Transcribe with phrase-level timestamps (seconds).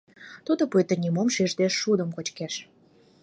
[0.45, 2.53] Тудо пуйто нимом шижде шудым кочкеш.